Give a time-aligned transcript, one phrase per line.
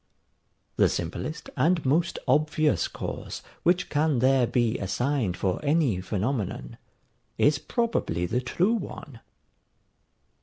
[0.77, 6.77] The simplest and most obvious cause which can there be assigned for any phenomenon,
[7.37, 9.19] is probably the true one.